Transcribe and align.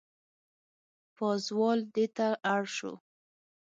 پازوال 1.15 1.79
دېته 1.95 2.27
اړ 2.53 2.63
شو. 2.75 2.93